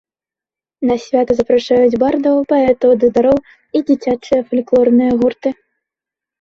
[0.91, 5.49] На свята запрашаюць бардаў, паэтаў, дудароў і дзіцячыя фальклорныя гурты.